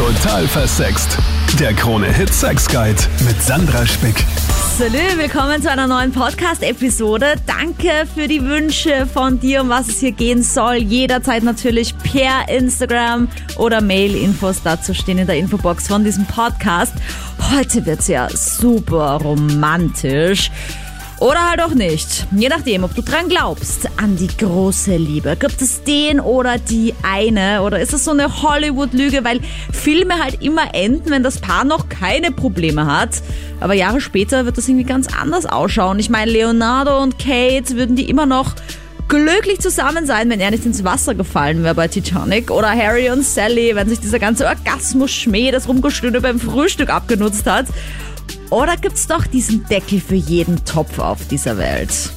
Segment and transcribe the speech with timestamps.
[0.00, 1.18] Total versext.
[1.58, 4.24] Der Krone-Hit Sex Guide mit Sandra Spick.
[4.78, 7.34] Salut, willkommen zu einer neuen Podcast-Episode.
[7.46, 10.76] Danke für die Wünsche von dir, um was es hier gehen soll.
[10.76, 13.28] Jederzeit natürlich per Instagram
[13.58, 16.94] oder Mail-Infos dazu stehen in der Infobox von diesem Podcast.
[17.54, 20.50] Heute wird's ja super romantisch.
[21.20, 22.26] Oder halt auch nicht.
[22.34, 25.36] Je nachdem, ob du dran glaubst, an die große Liebe.
[25.38, 27.60] Gibt es den oder die eine?
[27.60, 29.40] Oder ist es so eine Hollywood-Lüge, weil
[29.70, 33.20] Filme halt immer enden, wenn das Paar noch keine Probleme hat?
[33.60, 35.98] Aber Jahre später wird das irgendwie ganz anders ausschauen.
[35.98, 38.54] Ich meine, Leonardo und Kate würden die immer noch
[39.08, 42.50] glücklich zusammen sein, wenn er nicht ins Wasser gefallen wäre bei Titanic.
[42.50, 47.66] Oder Harry und Sally, wenn sich dieser ganze Orgasmus-Schmäh, das Rumgestöhne beim Frühstück abgenutzt hat.
[48.50, 52.10] Oder gibt's doch diesen Deckel für jeden Topf auf dieser Welt?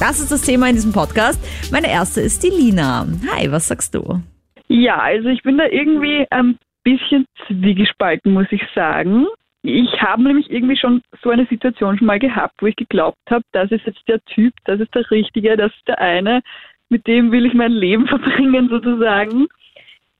[0.00, 1.38] Das ist das Thema in diesem Podcast.
[1.70, 3.06] Meine erste ist die Lina.
[3.30, 4.22] Hi, was sagst du?
[4.68, 9.26] Ja, also ich bin da irgendwie ein bisschen zwiegespalten, muss ich sagen.
[9.60, 13.44] Ich habe nämlich irgendwie schon so eine Situation schon mal gehabt, wo ich geglaubt habe,
[13.52, 16.40] das ist jetzt der Typ, das ist der Richtige, das ist der eine,
[16.88, 19.48] mit dem will ich mein Leben verbringen sozusagen.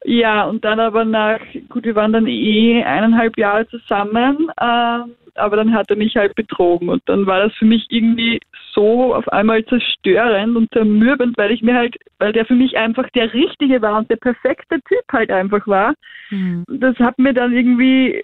[0.05, 5.57] Ja, und dann aber nach, gut, wir waren dann eh eineinhalb Jahre zusammen, ähm, aber
[5.57, 8.39] dann hat er mich halt betrogen und dann war das für mich irgendwie
[8.73, 13.09] so auf einmal zerstörend und zermürbend, weil ich mir halt, weil der für mich einfach
[13.11, 15.95] der Richtige war und der perfekte Typ halt einfach war.
[16.31, 16.65] Mhm.
[16.69, 18.23] Das hat mir dann irgendwie,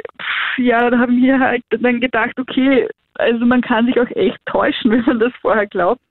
[0.58, 4.38] ja, da habe ich mir halt dann gedacht, okay, also man kann sich auch echt
[4.46, 6.02] täuschen, wenn man das vorher glaubt.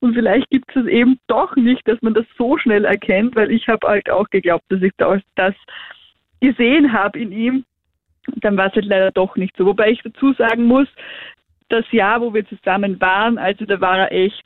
[0.00, 3.50] Und vielleicht gibt es es eben doch nicht, dass man das so schnell erkennt, weil
[3.50, 5.54] ich habe halt auch geglaubt, dass ich das
[6.40, 7.64] gesehen habe in ihm
[8.40, 9.66] dann war es halt leider doch nicht so.
[9.66, 10.88] Wobei ich dazu sagen muss,
[11.68, 14.44] das Jahr, wo wir zusammen waren, also da war er echt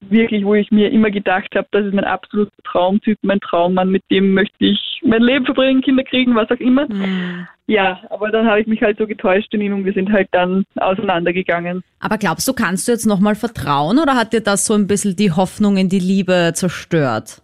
[0.00, 4.04] wirklich, wo ich mir immer gedacht habe, das ist mein absoluter Traumtyp, mein Traummann, mit
[4.10, 6.86] dem möchte ich mein Leben verbringen, Kinder kriegen, was auch immer.
[6.88, 7.46] Mhm.
[7.66, 10.28] Ja, aber dann habe ich mich halt so getäuscht in ihm und wir sind halt
[10.32, 11.82] dann auseinandergegangen.
[12.00, 15.16] Aber glaubst du, kannst du jetzt nochmal vertrauen oder hat dir das so ein bisschen
[15.16, 17.42] die Hoffnung in die Liebe zerstört?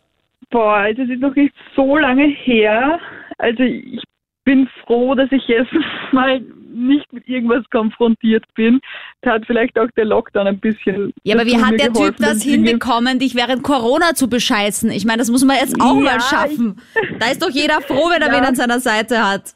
[0.51, 2.99] Boah, also es ist noch nicht so lange her.
[3.39, 4.03] Also ich
[4.45, 5.73] bin froh, dass ich jetzt
[6.13, 6.41] mal
[6.75, 8.81] nicht mit irgendwas konfrontiert bin.
[9.23, 11.13] Da hat vielleicht auch der Lockdown ein bisschen.
[11.23, 14.91] Ja, aber wie hat der Typ das hinbekommen, dich während Corona zu bescheißen?
[14.91, 16.81] Ich meine, das muss man jetzt auch ja, mal schaffen.
[17.19, 18.37] Da ist doch jeder froh, wenn er ja.
[18.37, 19.55] wen an seiner Seite hat.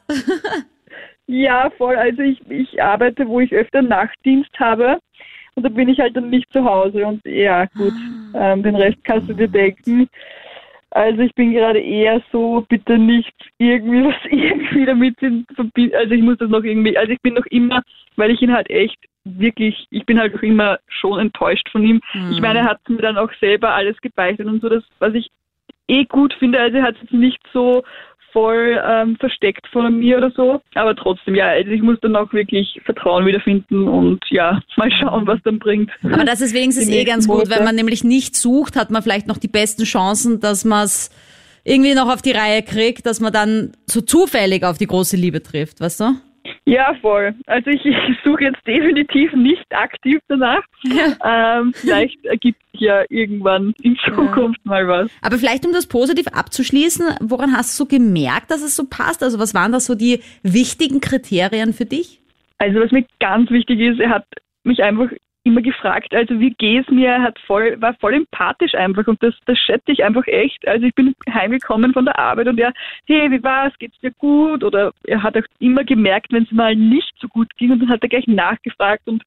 [1.27, 1.95] ja, voll.
[1.95, 4.97] Also ich, ich arbeite, wo ich öfter Nachtdienst habe.
[5.55, 7.05] Und da bin ich halt dann nicht zu Hause.
[7.05, 7.93] Und ja, gut,
[8.33, 8.53] ah.
[8.53, 10.07] ähm, den Rest kannst du dir denken.
[10.91, 15.45] Also ich bin gerade eher so, bitte nicht irgendwie was irgendwie damit in
[15.93, 17.81] Also ich muss das noch irgendwie, also ich bin noch immer,
[18.15, 22.01] weil ich ihn halt echt wirklich, ich bin halt auch immer schon enttäuscht von ihm.
[22.13, 22.31] Mhm.
[22.31, 25.29] Ich meine, er hat mir dann auch selber alles gebeichtet und so, das, was ich
[25.87, 26.59] eh gut finde.
[26.59, 27.83] Also er hat es nicht so
[28.31, 30.61] voll ähm, versteckt von mir oder so.
[30.75, 35.27] Aber trotzdem, ja, also ich muss dann auch wirklich Vertrauen wiederfinden und ja, mal schauen,
[35.27, 35.91] was dann bringt.
[36.03, 39.27] Aber das ist wenigstens eh ganz gut, wenn man nämlich nicht sucht, hat man vielleicht
[39.27, 41.09] noch die besten Chancen, dass man es
[41.63, 45.43] irgendwie noch auf die Reihe kriegt, dass man dann so zufällig auf die große Liebe
[45.43, 46.05] trifft, weißt du?
[46.65, 47.33] Ja, voll.
[47.45, 50.63] Also ich, ich suche jetzt definitiv nicht aktiv danach.
[50.83, 51.59] Ja.
[51.59, 54.69] Ähm, vielleicht ergibt sich ja irgendwann in Zukunft ja.
[54.69, 55.11] mal was.
[55.21, 59.23] Aber vielleicht, um das positiv abzuschließen, woran hast du gemerkt, dass es so passt?
[59.23, 62.19] Also was waren da so die wichtigen Kriterien für dich?
[62.57, 64.25] Also was mir ganz wichtig ist, er hat
[64.63, 65.09] mich einfach
[65.49, 69.33] immer gefragt, also wie geht's mir, er hat voll, war voll empathisch einfach und das,
[69.45, 70.67] das schätze ich einfach echt.
[70.67, 72.73] Also ich bin heimgekommen von der Arbeit und er,
[73.05, 74.63] hey, wie war's, geht's dir gut?
[74.63, 77.89] Oder er hat auch immer gemerkt, wenn es mal nicht so gut ging und dann
[77.89, 79.23] hat er gleich nachgefragt und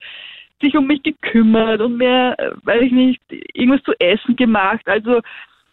[0.60, 3.20] sich um mich gekümmert und mir, weiß ich nicht,
[3.52, 4.86] irgendwas zu essen gemacht.
[4.86, 5.20] Also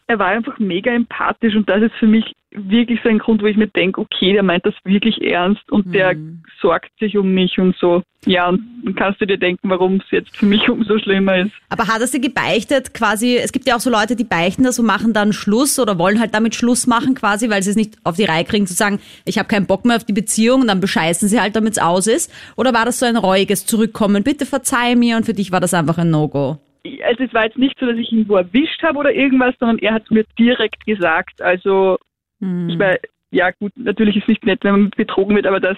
[0.08, 3.46] er war einfach mega empathisch und das ist für mich wirklich so ein Grund, wo
[3.46, 5.92] ich mir denke, okay, der meint das wirklich ernst und mhm.
[5.92, 6.16] der
[6.62, 8.02] sorgt sich um mich und so.
[8.26, 11.52] Ja, und dann kannst du dir denken, warum es jetzt für mich umso schlimmer ist.
[11.70, 14.80] Aber hat er sie gebeichtet quasi, es gibt ja auch so Leute, die beichten das
[14.80, 17.98] und machen dann Schluss oder wollen halt damit Schluss machen quasi, weil sie es nicht
[18.04, 20.68] auf die Reihe kriegen zu sagen, ich habe keinen Bock mehr auf die Beziehung und
[20.68, 22.34] dann bescheißen sie halt, damit es aus ist.
[22.58, 25.74] Oder war das so ein reuiges Zurückkommen, bitte verzeih mir und für dich war das
[25.74, 26.58] einfach ein No-Go?
[27.04, 29.80] also es war jetzt nicht so, dass ich ihn wo erwischt habe oder irgendwas, sondern
[29.80, 31.42] er hat es mir direkt gesagt.
[31.42, 31.98] Also
[32.40, 32.70] mhm.
[32.70, 33.00] ich meine,
[33.32, 35.78] ja gut, natürlich ist es nicht nett, wenn man betrogen wird, aber das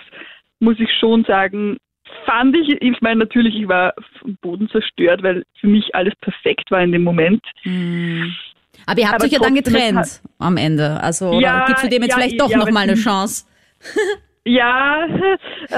[0.59, 1.77] muss ich schon sagen,
[2.25, 6.71] fand ich, ich meine natürlich, ich war vom Boden zerstört, weil für mich alles perfekt
[6.71, 7.43] war in dem Moment.
[7.63, 8.35] Mhm.
[8.85, 11.01] Aber ihr habt aber euch ja dann getrennt am Ende.
[11.01, 13.45] Also ja, gibst du dem jetzt ja, vielleicht doch ja, nochmal eine Chance?
[14.43, 15.07] Ja.
[15.69, 15.75] Äh,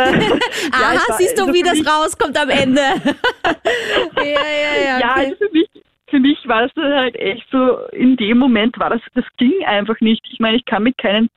[0.72, 2.82] Aha, ja, siehst du, also wie das rauskommt am Ende.
[4.18, 5.00] ja, ja, ja.
[5.00, 5.68] Ja, also für mich,
[6.14, 10.00] für mich war es halt echt so, in dem Moment war das, das ging einfach
[10.00, 10.22] nicht.
[10.32, 11.28] Ich meine, ich kann mit keinen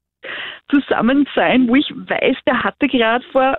[0.68, 3.56] zusammen sein, wo ich weiß, der hatte gerade vor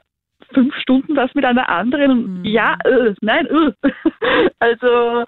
[0.53, 2.45] fünf Stunden was mit einer anderen und Mhm.
[2.45, 3.71] ja, äh, nein, äh.
[4.59, 5.25] Also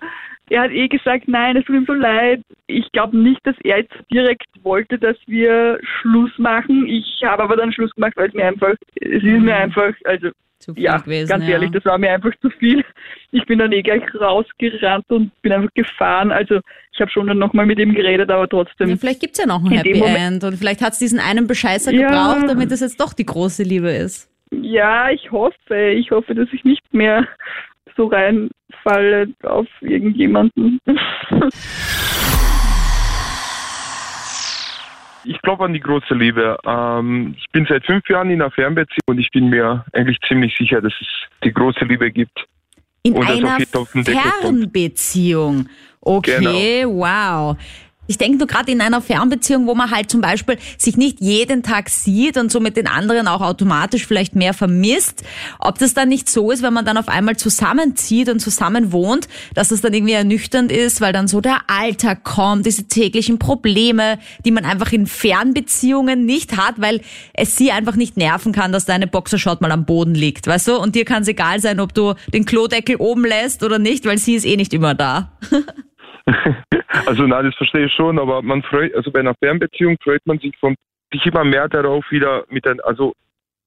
[0.51, 2.43] er hat eh gesagt, nein, es tut ihm so leid.
[2.67, 6.85] Ich glaube nicht, dass er jetzt direkt wollte, dass wir Schluss machen.
[6.87, 10.29] Ich habe aber dann Schluss gemacht, weil es mir einfach, es ist mir einfach, also
[10.59, 11.29] Zu viel ja, gewesen.
[11.29, 11.51] ganz ja.
[11.51, 12.83] ehrlich, das war mir einfach zu viel.
[13.31, 16.31] Ich bin dann eh gleich rausgerannt und bin einfach gefahren.
[16.33, 16.59] Also
[16.93, 18.89] ich habe schon dann nochmal mit ihm geredet, aber trotzdem.
[18.89, 21.93] Ja, vielleicht gibt's ja noch ein Happy Moment- End und vielleicht hat's diesen einen Bescheißer
[21.93, 22.07] Ja.
[22.09, 24.29] gebraucht, damit es jetzt doch die große Liebe ist.
[24.51, 25.91] Ja, ich hoffe.
[25.91, 27.25] Ich hoffe, dass ich nicht mehr
[27.95, 30.79] so reinfalle auf irgendjemanden.
[35.23, 36.57] Ich glaube an die große Liebe.
[36.65, 40.55] Ähm, ich bin seit fünf Jahren in einer Fernbeziehung und ich bin mir eigentlich ziemlich
[40.57, 41.07] sicher, dass es
[41.43, 42.45] die große Liebe gibt.
[43.03, 43.57] In Und einer.
[44.05, 45.67] Fernbeziehung.
[46.01, 46.99] Okay, Genau.
[46.99, 47.57] wow.
[48.09, 51.61] Ich denke nur gerade in einer Fernbeziehung, wo man halt zum Beispiel sich nicht jeden
[51.61, 55.21] Tag sieht und so mit den anderen auch automatisch vielleicht mehr vermisst,
[55.59, 59.27] ob das dann nicht so ist, wenn man dann auf einmal zusammenzieht und zusammen wohnt,
[59.53, 64.17] dass das dann irgendwie ernüchternd ist, weil dann so der Alltag kommt, diese täglichen Probleme,
[64.43, 67.01] die man einfach in Fernbeziehungen nicht hat, weil
[67.33, 70.77] es sie einfach nicht nerven kann, dass deine Boxershot mal am Boden liegt, weißt du?
[70.79, 74.17] Und dir kann es egal sein, ob du den Klodeckel oben lässt oder nicht, weil
[74.17, 75.31] sie ist eh nicht immer da.
[77.05, 80.39] Also nein, das verstehe ich schon, aber man freut, also bei einer Fernbeziehung freut man
[80.39, 80.75] sich von
[81.11, 83.13] sich immer mehr darauf, wieder mit ein, also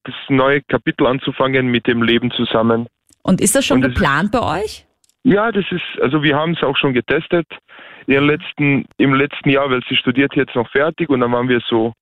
[0.04, 2.86] das neue Kapitel anzufangen mit dem Leben zusammen.
[3.22, 4.86] Und ist das schon Und das geplant bei euch?
[5.24, 7.46] Ja, das ist, also wir haben es auch schon getestet
[8.06, 11.60] im letzten, im letzten Jahr, weil sie studiert jetzt noch fertig und dann waren wir
[11.68, 11.92] so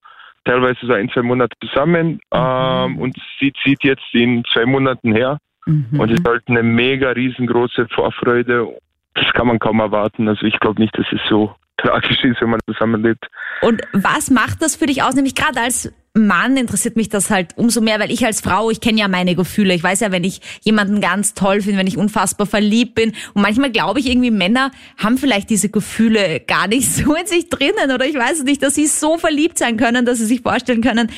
[0.45, 5.39] teilweise so ein, zwei Monate zusammen ähm, und sie zieht jetzt in zwei Monaten her
[5.67, 6.01] Mhm.
[6.01, 8.77] und es ist halt eine mega riesengroße Vorfreude.
[9.15, 10.29] Das kann man kaum erwarten.
[10.29, 13.27] Also ich glaube nicht, dass es so tragisch ist, wenn man zusammenlebt.
[13.62, 15.15] Und was macht das für dich aus?
[15.15, 18.81] Nämlich gerade als Mann interessiert mich das halt umso mehr, weil ich als Frau, ich
[18.81, 19.75] kenne ja meine Gefühle.
[19.75, 23.12] Ich weiß ja, wenn ich jemanden ganz toll finde, wenn ich unfassbar verliebt bin.
[23.35, 27.49] Und manchmal glaube ich irgendwie, Männer haben vielleicht diese Gefühle gar nicht so in sich
[27.49, 27.93] drinnen.
[27.93, 31.11] Oder ich weiß nicht, dass sie so verliebt sein können, dass sie sich vorstellen können,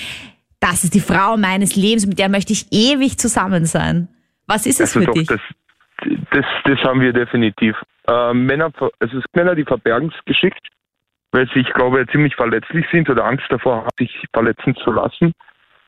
[0.61, 4.09] das ist die Frau meines Lebens, mit der möchte ich ewig zusammen sein.
[4.47, 5.29] Was ist es Also für doch, dich?
[6.31, 7.77] Das, das, haben wir definitiv.
[8.09, 10.67] Ähm, Männer, also es gibt Männer, die verbergen es geschickt,
[11.33, 15.33] weil sie, ich glaube, ziemlich verletzlich sind oder Angst davor haben, sich verletzen zu lassen.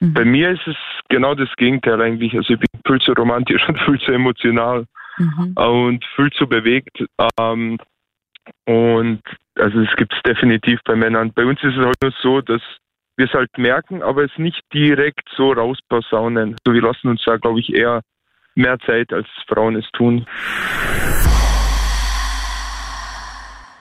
[0.01, 0.15] Mhm.
[0.15, 0.77] Bei mir ist es
[1.09, 2.35] genau das Gegenteil eigentlich.
[2.35, 4.87] Also ich bin viel zu romantisch und viel zu emotional
[5.19, 5.53] Mhm.
[5.55, 7.05] und viel zu bewegt.
[7.39, 7.79] Ähm,
[8.67, 9.23] und
[9.57, 11.33] also es gibt es definitiv bei Männern.
[11.33, 12.63] Bei uns ist es halt nur so, dass
[13.17, 16.57] wir es halt merken, aber es nicht direkt so rausposaunen.
[16.65, 18.01] So, wir lassen uns da, glaube ich, eher
[18.55, 20.27] mehr Zeit, als Frauen es tun.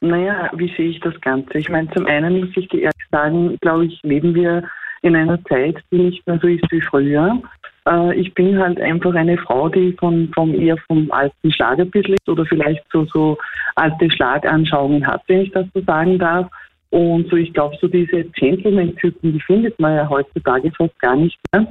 [0.02, 1.58] Naja, wie sehe ich das Ganze?
[1.58, 4.64] Ich meine, zum einen muss ich ehrlich sagen, glaube ich, leben wir
[5.02, 7.42] in einer Zeit, die nicht mehr so ist wie früher.
[7.88, 11.92] Äh, ich bin halt einfach eine Frau, die von, vom eher vom alten Schlag ein
[11.92, 13.38] bisschen oder vielleicht so, so
[13.76, 16.48] alte Schlaganschauungen hat, wenn ich das so sagen darf.
[16.94, 21.40] Und so, ich glaube, so diese Gentleman-Typen, die findet man ja heutzutage fast gar nicht
[21.52, 21.66] mehr.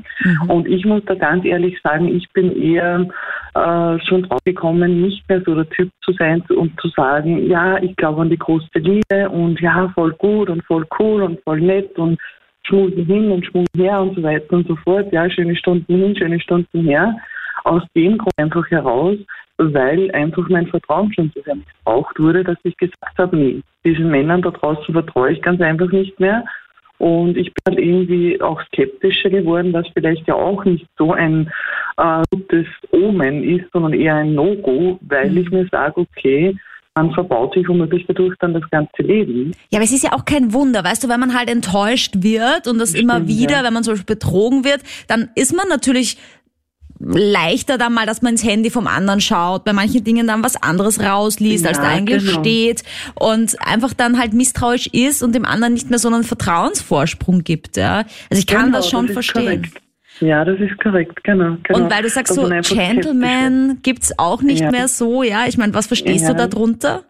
[0.49, 3.07] Und ich muss da ganz ehrlich sagen, ich bin eher
[3.55, 7.81] äh, schon drauf gekommen, nicht mehr so der Typ zu sein und zu sagen, ja,
[7.81, 11.61] ich glaube an die große Liebe und ja, voll gut und voll cool und voll
[11.61, 12.19] nett und
[12.65, 15.13] schmusen hin und schmusen her und so weiter und so fort.
[15.13, 17.15] Ja, schöne Stunden hin, schöne Stunden her.
[17.65, 19.17] Aus dem Grund einfach heraus,
[19.59, 24.11] weil einfach mein Vertrauen schon so sehr missbraucht wurde, dass ich gesagt habe, nee, diesen
[24.11, 26.45] Männern da draußen vertraue ich ganz einfach nicht mehr.
[26.99, 31.51] Und ich bin halt irgendwie auch skeptischer geworden, was vielleicht ja auch nicht so ein
[31.97, 36.57] äh, gutes Omen ist, sondern eher ein No-Go, weil ich mir sage, okay,
[36.95, 39.53] man verbaut sich womöglich dadurch dann das ganze Leben.
[39.71, 42.69] Ja, aber es ist ja auch kein Wunder, weißt du, wenn man halt enttäuscht wird
[42.69, 43.65] und das Stimmt, immer wieder, ja.
[43.65, 46.19] wenn man zum Beispiel betrogen wird, dann ist man natürlich
[47.05, 50.57] leichter dann mal, dass man ins Handy vom anderen schaut, bei manchen Dingen dann was
[50.63, 52.41] anderes rausliest, als Ja, da eigentlich genau.
[52.41, 57.43] steht und einfach dann halt misstrauisch ist und dem anderen nicht mehr so einen Vertrauensvorsprung
[57.45, 58.05] gibt, ja.
[58.31, 59.45] Also ich kann Genau, das schon ist verstehen.
[59.63, 59.83] Korrekt.
[60.21, 61.57] Ja, das ist korrekt, genau.
[61.65, 61.81] genau.
[61.81, 62.49] Und weil du sagst so.
[62.49, 64.71] Gentleman gibt's auch nicht Ja.
[64.71, 65.47] mehr so, ja.
[65.49, 66.47] Ich meine, was verstehst du Ja.
[66.47, 67.03] darunter?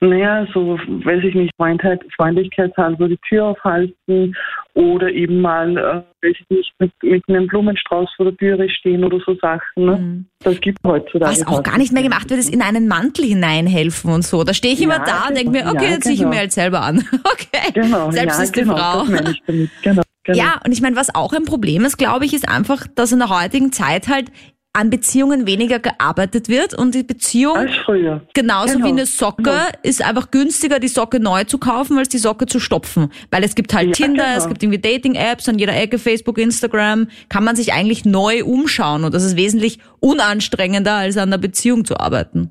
[0.00, 4.36] Naja, so, weiß ich nicht, Freundheit, Freundlichkeitshalber die Tür aufhalten
[4.74, 9.02] oder eben mal, äh, weiß ich nicht, mit, mit einem Blumenstrauß vor der Türe stehen
[9.02, 9.84] oder so Sachen.
[9.84, 10.24] Ne?
[10.44, 11.24] Das gibt heutzutage.
[11.24, 11.40] Mhm.
[11.40, 14.44] Was auch gar nicht mehr gemacht wird, ist in einen Mantel hineinhelfen und so.
[14.44, 15.72] Da stehe ich immer Ja, da und denke mir, genau.
[15.72, 16.30] okay, Ja, jetzt ziehe ich genau.
[16.30, 17.04] mir halt selber an.
[17.32, 19.00] Okay, Genau, selbst ja, ist die genau, Frau.
[19.00, 19.70] Das meine ich damit.
[19.82, 20.38] Genau, genau.
[20.38, 23.18] Ja, und ich meine, was auch ein Problem ist, glaube ich, ist einfach, dass in
[23.18, 24.30] der heutigen Zeit halt
[24.74, 28.22] an Beziehungen weniger gearbeitet wird und die Beziehung Als früher.
[28.34, 28.84] genauso Genau.
[28.86, 32.60] wie eine Socke ist einfach günstiger, die Socke neu zu kaufen, als die Socke zu
[32.60, 33.10] stopfen.
[33.30, 34.36] Weil es gibt halt Ja, Tinder, genau.
[34.38, 39.04] es gibt irgendwie Dating-Apps an jeder Ecke, Facebook, Instagram, kann man sich eigentlich neu umschauen
[39.04, 42.50] und das ist wesentlich unanstrengender, als an der Beziehung zu arbeiten.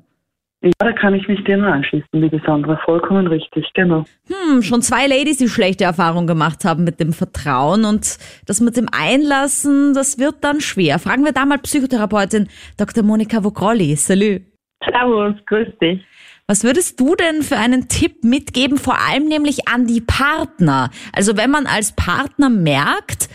[0.60, 2.80] Ja, da kann ich mich dir nur anschließen, liebe Sandra.
[2.84, 4.04] Vollkommen richtig, genau.
[4.26, 8.76] Hm, schon zwei Ladies, die schlechte Erfahrungen gemacht haben mit dem Vertrauen und das mit
[8.76, 10.98] dem Einlassen, das wird dann schwer.
[10.98, 13.04] Fragen wir da mal Psychotherapeutin Dr.
[13.04, 13.94] Monika Vogrolli.
[13.94, 14.40] Salü.
[14.84, 16.04] Servus, grüß dich.
[16.48, 20.90] Was würdest du denn für einen Tipp mitgeben, vor allem nämlich an die Partner?
[21.12, 23.28] Also wenn man als Partner merkt,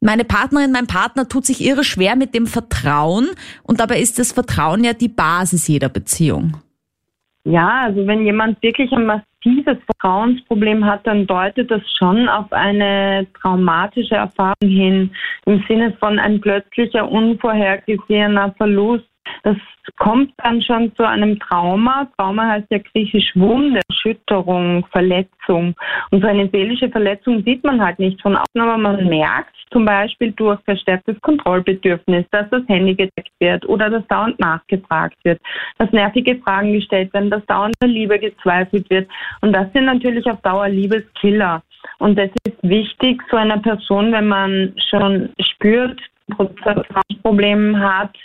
[0.00, 3.28] meine Partnerin, mein Partner tut sich irre schwer mit dem Vertrauen
[3.62, 6.56] und dabei ist das Vertrauen ja die Basis jeder Beziehung.
[7.44, 13.26] Ja, also wenn jemand wirklich ein massives Vertrauensproblem hat, dann deutet das schon auf eine
[13.40, 15.10] traumatische Erfahrung hin,
[15.46, 19.06] im Sinne von ein plötzlicher, unvorhergesehener Verlust.
[19.42, 19.56] Das
[19.96, 22.08] kommt dann schon zu einem Trauma.
[22.16, 25.74] Trauma heißt ja griechisch Wunde, Erschütterung, Verletzung.
[26.10, 29.84] Und so eine seelische Verletzung sieht man halt nicht von außen, aber man merkt zum
[29.84, 35.40] Beispiel durch verstärktes Kontrollbedürfnis, dass das Handy gedeckt wird oder dass dauernd nachgefragt wird,
[35.78, 39.08] dass nervige Fragen gestellt werden, dass dauernd der Liebe gezweifelt wird.
[39.40, 41.62] Und das sind natürlich auf Dauer Liebeskiller.
[41.98, 46.00] Und das ist wichtig, so einer Person, wenn man schon spürt,
[46.36, 48.16] Vertrauensprobleme hat,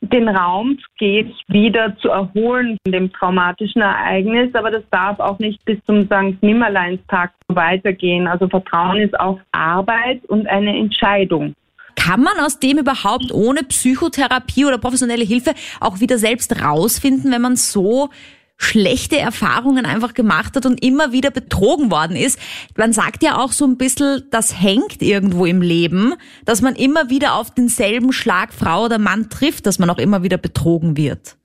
[0.00, 5.38] den Raum zu geben, wieder zu erholen von dem traumatischen Ereignis, aber das darf auch
[5.38, 6.40] nicht bis zum St.
[6.40, 8.26] Nimmerleinstag weitergehen.
[8.28, 11.54] Also Vertrauen ist auch Arbeit und eine Entscheidung.
[11.96, 17.42] Kann man aus dem überhaupt ohne Psychotherapie oder professionelle Hilfe auch wieder selbst rausfinden, wenn
[17.42, 18.10] man so
[18.58, 22.38] schlechte Erfahrungen einfach gemacht hat und immer wieder betrogen worden ist.
[22.76, 27.08] Man sagt ja auch so ein bisschen, das hängt irgendwo im Leben, dass man immer
[27.08, 31.36] wieder auf denselben Schlag Frau oder Mann trifft, dass man auch immer wieder betrogen wird.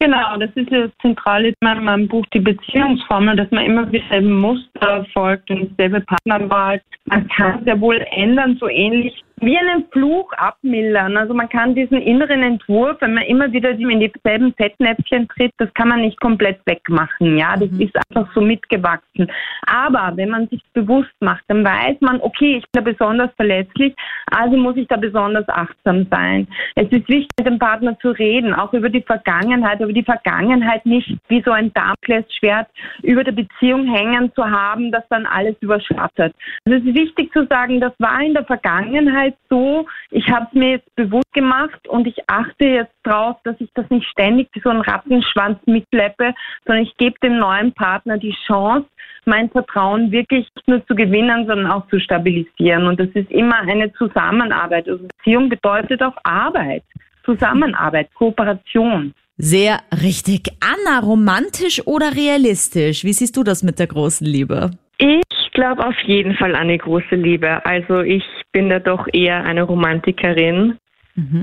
[0.00, 4.38] Genau, das ist ja das Zentrale in meinem, Buch, die Beziehungsformel, dass man immer dieselben
[4.38, 6.82] Muster folgt und dieselbe Partnerwahl.
[7.06, 11.16] Man kann es ja wohl ändern, so ähnlich wie einen Fluch abmildern.
[11.16, 15.72] Also man kann diesen inneren Entwurf, wenn man immer wieder in dieselben Fettnäpfchen tritt, das
[15.74, 17.36] kann man nicht komplett wegmachen.
[17.36, 19.30] Ja, das ist einfach so mitgewachsen.
[19.66, 23.94] Aber wenn man sich bewusst macht, dann weiß man, okay, ich bin da besonders verletzlich,
[24.30, 26.46] also muss ich da besonders achtsam sein.
[26.76, 30.86] Es ist wichtig, mit dem Partner zu reden, auch über die Vergangenheit, über die Vergangenheit
[30.86, 32.68] nicht wie so ein Damoklesschwert
[33.02, 36.34] über der Beziehung hängen zu haben, das dann alles überschattet.
[36.64, 40.52] Also es ist wichtig zu sagen, das war in der Vergangenheit so, ich habe es
[40.52, 44.60] mir jetzt bewusst gemacht und ich achte jetzt drauf, dass ich das nicht ständig wie
[44.60, 46.34] so ein Rattenschwanz mitschleppe,
[46.66, 48.86] sondern ich gebe dem neuen Partner die Chance,
[49.26, 52.86] mein Vertrauen wirklich nicht nur zu gewinnen, sondern auch zu stabilisieren.
[52.86, 54.88] Und das ist immer eine Zusammenarbeit.
[54.88, 56.82] Also Beziehung bedeutet auch Arbeit,
[57.24, 59.14] Zusammenarbeit, Kooperation.
[59.36, 60.50] Sehr richtig.
[60.60, 63.02] Anna, romantisch oder realistisch?
[63.04, 64.70] Wie siehst du das mit der großen Liebe?
[64.98, 67.64] Ich glaube auf jeden Fall an eine große Liebe.
[67.64, 70.76] Also ich bin da doch eher eine Romantikerin.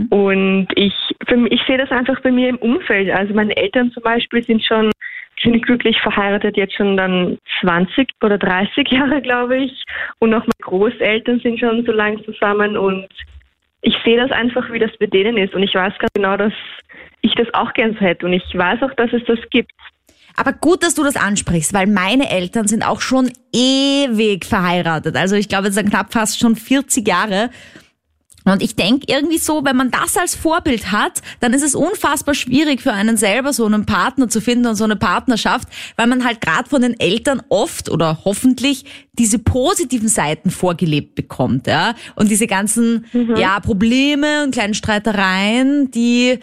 [0.10, 0.94] Und ich,
[1.50, 3.10] ich sehe das einfach bei mir im Umfeld.
[3.10, 4.92] Also meine Eltern zum Beispiel sind schon
[5.42, 9.84] sind glücklich verheiratet, jetzt schon dann 20 oder 30 Jahre, glaube ich.
[10.20, 13.08] Und auch meine Großeltern sind schon so lange zusammen und
[13.82, 15.56] ich sehe das einfach, wie das bei denen ist.
[15.56, 16.54] Und ich weiß ganz genau, dass
[17.22, 18.26] ich das auch gern so hätte.
[18.26, 19.72] Und ich weiß auch, dass es das gibt.
[20.36, 25.16] Aber gut, dass du das ansprichst, weil meine Eltern sind auch schon ewig verheiratet.
[25.16, 27.50] Also ich glaube, es sind knapp fast schon 40 Jahre.
[28.44, 32.34] Und ich denke irgendwie so, wenn man das als Vorbild hat, dann ist es unfassbar
[32.34, 36.26] schwierig für einen selber so einen Partner zu finden und so eine Partnerschaft, weil man
[36.26, 41.94] halt gerade von den Eltern oft oder hoffentlich diese positiven Seiten vorgelebt bekommt, ja.
[42.16, 46.40] Und diese ganzen, ja, Probleme und kleinen Streitereien, die,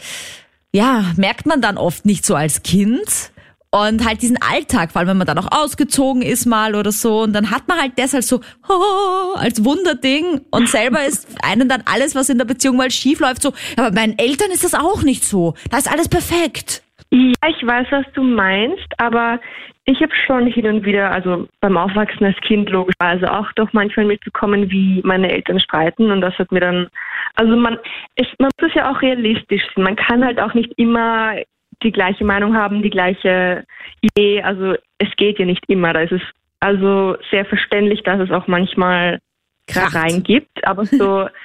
[0.72, 3.32] ja, merkt man dann oft nicht so als Kind.
[3.70, 7.20] Und halt diesen Alltag, vor allem wenn man dann auch ausgezogen ist mal oder so.
[7.20, 10.40] Und dann hat man halt das als so, oh, als Wunderding.
[10.50, 13.90] Und selber ist einen dann alles, was in der Beziehung mal schief läuft, so, aber
[13.90, 15.54] bei meinen Eltern ist das auch nicht so.
[15.70, 16.82] Da ist alles perfekt.
[17.10, 19.40] Ja, ich weiß, was du meinst, aber
[19.84, 24.04] ich habe schon hin und wieder, also beim Aufwachsen als Kind logischerweise auch doch manchmal
[24.04, 26.88] mitbekommen, wie meine Eltern streiten und das hat mir dann,
[27.36, 27.78] also man,
[28.16, 29.84] ist, man muss ja auch realistisch sein.
[29.84, 31.36] Man kann halt auch nicht immer
[31.82, 33.64] die gleiche Meinung haben, die gleiche
[34.00, 34.42] Idee.
[34.42, 35.92] Also es geht ja nicht immer.
[35.92, 36.22] Da ist es
[36.60, 39.20] also sehr verständlich, dass es auch manchmal
[39.66, 39.94] Kracht.
[39.94, 41.28] rein gibt, aber so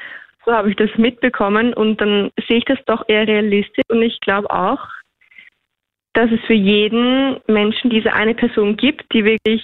[0.45, 4.19] so habe ich das mitbekommen und dann sehe ich das doch eher realistisch und ich
[4.21, 4.79] glaube auch,
[6.13, 9.63] dass es für jeden Menschen diese eine Person gibt, die wirklich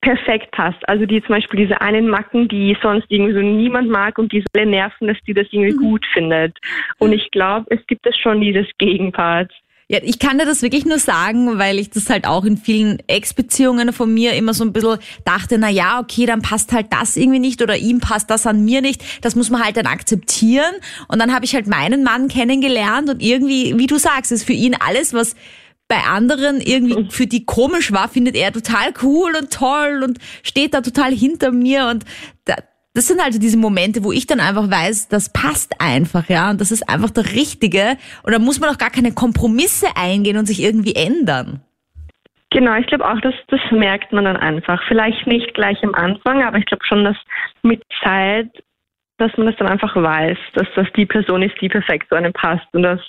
[0.00, 0.86] perfekt passt.
[0.86, 4.40] Also die zum Beispiel diese einen Macken, die sonst irgendwie so niemand mag und die
[4.40, 5.80] so alle nerven, dass die das irgendwie mhm.
[5.80, 6.58] gut findet.
[6.98, 9.50] Und ich glaube, es gibt es schon dieses Gegenpart.
[9.86, 13.00] Ja, ich kann dir das wirklich nur sagen, weil ich das halt auch in vielen
[13.06, 17.16] Ex-Beziehungen von mir immer so ein bisschen dachte, na ja, okay, dann passt halt das
[17.16, 19.04] irgendwie nicht oder ihm passt das an mir nicht.
[19.20, 20.72] Das muss man halt dann akzeptieren.
[21.08, 24.54] Und dann habe ich halt meinen Mann kennengelernt und irgendwie, wie du sagst, ist für
[24.54, 25.34] ihn alles, was
[25.86, 30.72] bei anderen irgendwie für die komisch war, findet er total cool und toll und steht
[30.72, 32.04] da total hinter mir und
[32.46, 32.56] da,
[32.94, 36.60] das sind also diese Momente, wo ich dann einfach weiß, das passt einfach, ja, und
[36.60, 37.96] das ist einfach der Richtige.
[38.22, 41.60] Und da muss man auch gar keine Kompromisse eingehen und sich irgendwie ändern.
[42.50, 44.80] Genau, ich glaube auch, dass das merkt man dann einfach.
[44.86, 47.16] Vielleicht nicht gleich am Anfang, aber ich glaube schon, dass
[47.62, 48.48] mit Zeit,
[49.18, 52.32] dass man das dann einfach weiß, dass das die Person ist, die perfekt zu einem
[52.32, 53.00] passt und dass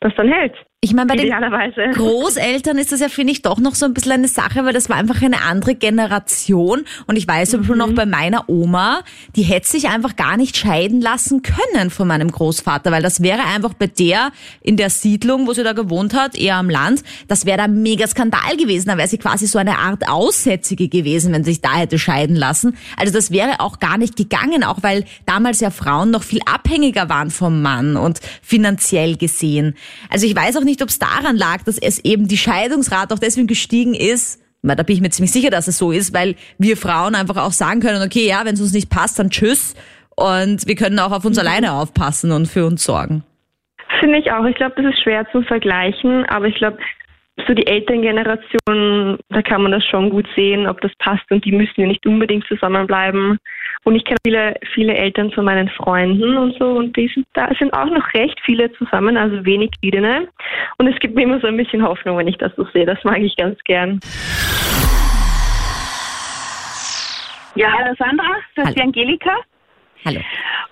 [0.00, 0.54] das dann hält.
[0.84, 1.32] Ich meine, bei den
[1.94, 4.90] Großeltern ist das ja, finde ich, doch noch so ein bisschen eine Sache, weil das
[4.90, 6.84] war einfach eine andere Generation.
[7.06, 7.64] Und ich weiß mhm.
[7.64, 9.00] schon noch bei meiner Oma,
[9.34, 13.44] die hätte sich einfach gar nicht scheiden lassen können von meinem Großvater, weil das wäre
[13.44, 17.46] einfach bei der in der Siedlung, wo sie da gewohnt hat, eher am Land, das
[17.46, 18.88] wäre da mega Skandal gewesen.
[18.88, 22.36] Da wäre sie quasi so eine Art Aussätzige gewesen, wenn sie sich da hätte scheiden
[22.36, 22.76] lassen.
[22.98, 27.08] Also das wäre auch gar nicht gegangen, auch weil damals ja Frauen noch viel abhängiger
[27.08, 29.76] waren vom Mann und finanziell gesehen.
[30.10, 33.18] Also ich weiß auch nicht, ob es daran lag, dass es eben die Scheidungsrate auch
[33.18, 34.40] deswegen gestiegen ist.
[34.62, 37.52] Da bin ich mir ziemlich sicher, dass es so ist, weil wir Frauen einfach auch
[37.52, 39.74] sagen können, okay, ja, wenn es uns nicht passt, dann tschüss.
[40.16, 41.46] Und wir können auch auf uns mhm.
[41.46, 43.24] alleine aufpassen und für uns sorgen.
[44.00, 44.44] Finde ich auch.
[44.46, 46.78] Ich glaube, das ist schwer zu vergleichen, aber ich glaube,
[47.46, 51.52] so die Elterngeneration, da kann man das schon gut sehen, ob das passt und die
[51.52, 53.38] müssen ja nicht unbedingt zusammenbleiben.
[53.82, 57.50] Und ich kenne viele, viele Eltern von meinen Freunden und so und die sind, da
[57.58, 60.28] sind auch noch recht viele zusammen, also wenig Geschiedene.
[60.78, 62.86] Und es gibt mir immer so ein bisschen Hoffnung, wenn ich das so sehe.
[62.86, 64.00] Das mag ich ganz gern.
[67.56, 69.36] Ja, hallo Sandra, das ist die Angelika.
[70.04, 70.20] Hallo.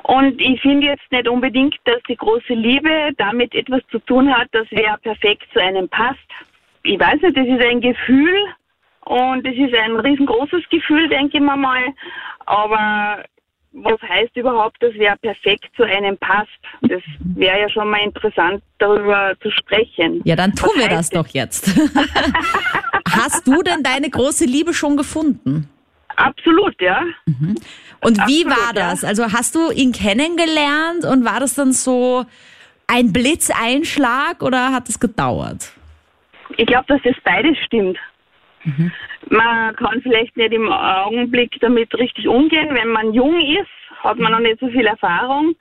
[0.04, 4.48] Und ich finde jetzt nicht unbedingt, dass die große Liebe damit etwas zu tun hat,
[4.52, 6.18] dass wer perfekt zu einem passt.
[6.84, 8.34] Ich weiß nicht, das ist ein Gefühl
[9.04, 11.82] und es ist ein riesengroßes Gefühl, denke ich mir mal.
[12.46, 13.24] Aber
[13.72, 16.50] was heißt überhaupt, dass wer perfekt zu einem passt?
[16.82, 20.20] Das wäre ja schon mal interessant, darüber zu sprechen.
[20.24, 21.72] Ja, dann tun was wir das doch jetzt.
[23.10, 25.68] Hast du denn deine große Liebe schon gefunden?
[26.16, 27.02] Absolut, ja.
[27.26, 27.54] Mhm.
[28.00, 29.02] Und wie Absolut, war das?
[29.02, 29.08] Ja.
[29.08, 32.26] Also hast du ihn kennengelernt und war das dann so
[32.86, 35.72] ein Blitzeinschlag oder hat es gedauert?
[36.56, 37.98] Ich glaube, dass das beides stimmt.
[38.64, 38.92] Mhm.
[39.28, 42.68] Man kann vielleicht nicht im Augenblick damit richtig umgehen.
[42.72, 43.68] Wenn man jung ist,
[44.02, 45.54] hat man noch nicht so viel Erfahrung.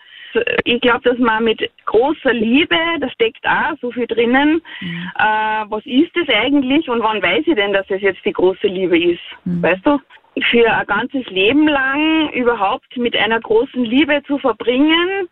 [0.63, 5.11] Ich glaube, dass man mit großer Liebe, da steckt auch so viel drinnen, mhm.
[5.17, 8.67] äh, was ist es eigentlich und wann weiß ich denn, dass es jetzt die große
[8.67, 9.21] Liebe ist?
[9.45, 9.61] Mhm.
[9.61, 9.99] Weißt du?
[10.49, 15.27] Für ein ganzes Leben lang überhaupt mit einer großen Liebe zu verbringen,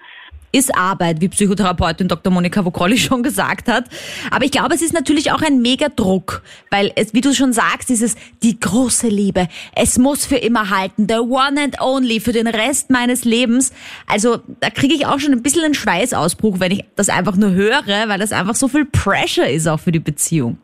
[0.52, 2.32] ist Arbeit, wie Psychotherapeutin Dr.
[2.32, 3.86] Monika Vokrolli schon gesagt hat.
[4.32, 7.54] Aber ich glaube, es ist natürlich auch ein mega Druck, weil es, wie du schon
[7.54, 9.48] sagst, dieses die große Liebe.
[9.76, 13.74] Es muss für immer halten, the one and only für den Rest meines Lebens.
[14.08, 17.52] Also da kriege ich auch schon ein bisschen einen Schweißausbruch, wenn ich das einfach nur
[17.52, 20.58] höre, weil das einfach so viel Pressure ist auch für die Beziehung.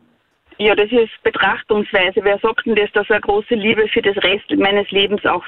[0.57, 2.21] Ja, das ist Betrachtungsweise.
[2.23, 5.43] Wer sagt denn das, dass eine große Liebe für das Rest meines Lebens auch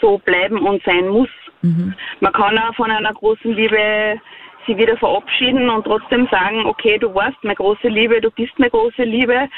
[0.00, 1.28] so bleiben und sein muss?
[1.62, 1.94] Mhm.
[2.20, 4.20] Man kann auch von einer großen Liebe
[4.66, 8.70] sie wieder verabschieden und trotzdem sagen, okay, du warst meine große Liebe, du bist meine
[8.70, 9.48] große Liebe,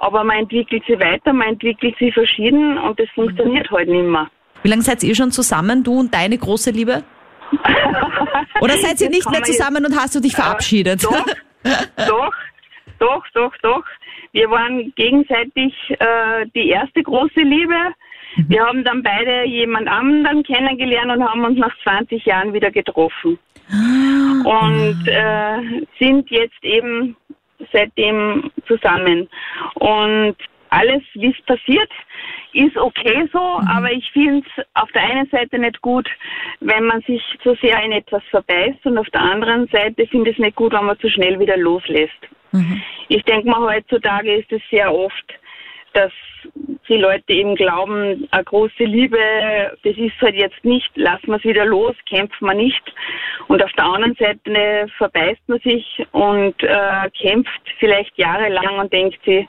[0.00, 4.28] aber man entwickelt sie weiter, man entwickelt sie verschieden und das funktioniert halt nicht mehr.
[4.62, 7.02] Wie lange seid ihr schon zusammen, du und deine große Liebe?
[8.60, 11.04] Oder seid ihr nicht mehr zusammen und hast du dich verabschiedet?
[11.04, 11.26] Doch,
[11.96, 12.34] doch,
[12.98, 13.84] doch, doch, doch.
[14.32, 17.94] Wir waren gegenseitig äh, die erste große Liebe Mhm.
[18.48, 23.38] Wir haben dann beide jemand anderen kennengelernt und haben uns nach 20 Jahren wieder getroffen.
[23.70, 24.66] Ah.
[24.68, 27.16] Und äh, sind jetzt eben
[27.72, 29.28] seitdem zusammen.
[29.74, 30.36] Und
[30.70, 31.90] alles, wie es passiert,
[32.52, 33.68] ist okay so, mhm.
[33.68, 36.08] aber ich finde es auf der einen Seite nicht gut,
[36.60, 40.38] wenn man sich zu sehr in etwas verbeißt und auf der anderen Seite finde ich
[40.38, 42.18] es nicht gut, wenn man zu schnell wieder loslässt.
[42.52, 42.82] Mhm.
[43.08, 45.34] Ich denke mal, heutzutage ist es sehr oft,
[45.96, 46.12] dass
[46.88, 49.18] die Leute eben glauben, eine große Liebe,
[49.82, 52.82] das ist halt jetzt nicht, lassen wir es wieder los, kämpfen wir nicht.
[53.48, 59.18] Und auf der anderen Seite verbeißt man sich und äh, kämpft vielleicht jahrelang und denkt
[59.24, 59.46] sich,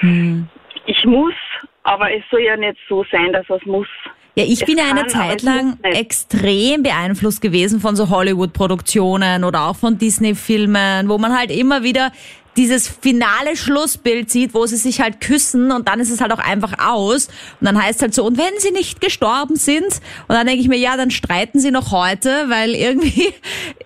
[0.00, 0.48] hm.
[0.86, 1.34] ich muss,
[1.82, 3.88] aber es soll ja nicht so sein, dass es muss.
[4.36, 9.66] Ja, ich es bin ja eine Zeit lang extrem beeinflusst gewesen von so Hollywood-Produktionen oder
[9.66, 12.12] auch von Disney-Filmen, wo man halt immer wieder
[12.56, 16.38] dieses finale Schlussbild sieht, wo sie sich halt küssen und dann ist es halt auch
[16.38, 17.28] einfach aus.
[17.60, 19.86] Und dann heißt es halt so, und wenn sie nicht gestorben sind,
[20.28, 23.32] und dann denke ich mir, ja, dann streiten sie noch heute, weil irgendwie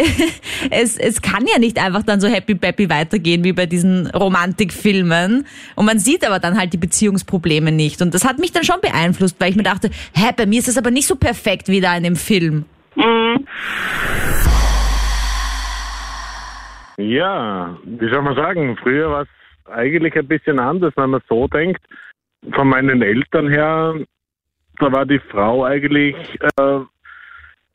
[0.70, 5.46] es, es kann ja nicht einfach dann so happy peppy weitergehen wie bei diesen Romantikfilmen.
[5.74, 8.03] Und man sieht aber dann halt die Beziehungsprobleme nicht.
[8.03, 10.68] Und das hat mich dann schon beeinflusst, weil ich mir dachte, hä, bei mir ist
[10.68, 12.64] das aber nicht so perfekt wie da in dem Film.
[12.96, 13.46] Mhm.
[16.96, 21.48] Ja, wie soll man sagen, früher war es eigentlich ein bisschen anders, wenn man so
[21.48, 21.83] denkt.
[22.52, 23.94] Von meinen Eltern her,
[24.78, 26.16] da war die Frau eigentlich
[26.57, 26.80] äh,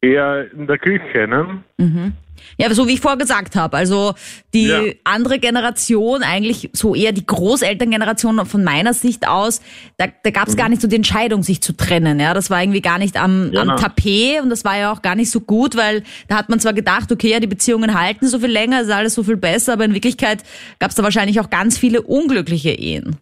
[0.02, 1.64] eher in der Küche, ne?
[1.78, 2.14] Mhm.
[2.58, 3.78] Ja, so wie ich vorher gesagt habe.
[3.78, 4.14] Also
[4.54, 4.82] die ja.
[5.04, 9.62] andere Generation, eigentlich so eher die Großelterngeneration von meiner Sicht aus,
[9.98, 10.60] da, da gab es mhm.
[10.60, 12.20] gar nicht so die Entscheidung, sich zu trennen.
[12.20, 15.02] Ja, das war irgendwie gar nicht am, ja, am Tapet und das war ja auch
[15.02, 18.28] gar nicht so gut, weil da hat man zwar gedacht, okay, ja, die Beziehungen halten
[18.28, 20.44] so viel länger, ist alles so viel besser, aber in Wirklichkeit
[20.80, 23.18] gab es da wahrscheinlich auch ganz viele unglückliche Ehen.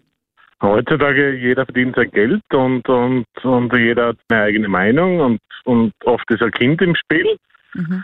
[0.61, 5.93] Heutzutage jeder verdient sein Geld und, und, und jeder hat eine eigene Meinung und, und
[6.03, 7.37] oft ist ein Kind im Spiel.
[7.75, 8.03] Mhm.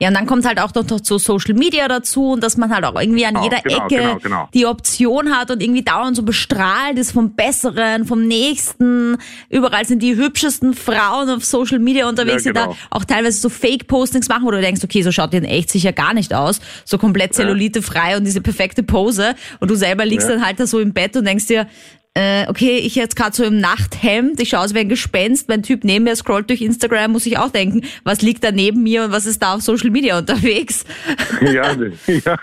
[0.00, 2.84] Ja, und dann kommt halt auch noch so Social Media dazu und dass man halt
[2.84, 4.48] auch irgendwie an genau, jeder genau, Ecke genau, genau.
[4.52, 9.16] die Option hat und irgendwie dauernd so bestrahlt ist vom Besseren, vom Nächsten.
[9.50, 12.76] Überall sind die hübschesten Frauen auf Social Media unterwegs, ja, die da genau.
[12.90, 15.92] auch teilweise so Fake-Postings machen, wo du denkst, okay, so schaut die in echt sicher
[15.92, 16.60] gar nicht aus.
[16.84, 19.36] So komplett zellulitefrei und diese perfekte Pose.
[19.60, 20.34] Und du selber liegst ja.
[20.34, 21.68] dann halt da so im Bett und denkst dir,
[22.14, 25.62] äh, okay, ich jetzt gerade so im Nachthemd, ich schaue aus wie ein Gespenst, mein
[25.62, 29.04] Typ neben mir scrollt durch Instagram, muss ich auch denken, was liegt da neben mir
[29.04, 30.84] und was ist da auf Social Media unterwegs?
[31.40, 31.72] Ja,
[32.06, 32.36] ja.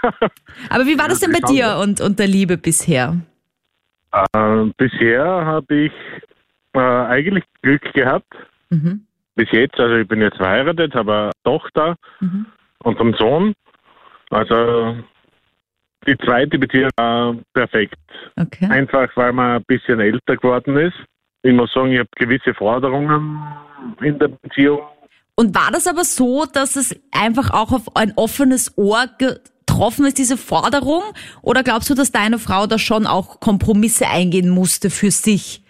[0.69, 3.17] Aber wie war das denn bei dir und, und der Liebe bisher?
[4.11, 5.91] Äh, bisher habe ich
[6.73, 8.33] äh, eigentlich Glück gehabt.
[8.69, 9.05] Mhm.
[9.35, 12.45] Bis jetzt, also ich bin jetzt verheiratet, habe eine Tochter mhm.
[12.79, 13.53] und einen Sohn.
[14.29, 14.97] Also
[16.07, 17.95] die zweite Beziehung war perfekt.
[18.35, 18.67] Okay.
[18.69, 20.95] Einfach, weil man ein bisschen älter geworden ist.
[21.43, 23.41] Ich muss sagen, ich habe gewisse Forderungen
[24.01, 24.81] in der Beziehung.
[25.35, 30.17] Und war das aber so, dass es einfach auch auf ein offenes Ohr getroffen ist,
[30.17, 31.03] diese Forderung?
[31.41, 35.63] Oder glaubst du, dass deine Frau da schon auch Kompromisse eingehen musste für sich?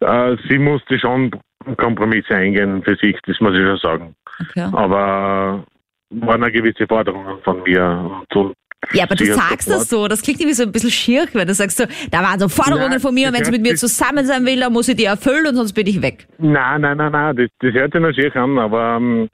[0.00, 1.30] Äh, sie musste schon
[1.76, 4.14] Kompromisse eingehen für sich, das muss ich schon sagen.
[4.40, 4.68] Okay.
[4.72, 5.64] Aber
[6.10, 8.24] waren eine gewisse Forderungen von mir.
[8.34, 8.54] Und
[8.92, 11.54] ja, aber du sagst das so, das klingt irgendwie so ein bisschen schier, wenn du
[11.54, 14.26] sagst so, da waren so Forderungen nein, von mir, und wenn sie mit mir zusammen
[14.26, 16.26] sein will, dann muss ich die erfüllen und sonst bin ich weg.
[16.38, 19.28] Nein, nein, nein, nein, das, das hört sich noch schier an, aber ähm,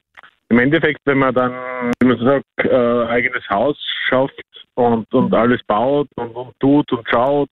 [0.49, 1.51] im Endeffekt, wenn man dann,
[1.99, 4.43] wie man sagt, äh, eigenes Haus schafft
[4.75, 7.49] und, und alles baut und, und tut und schaut,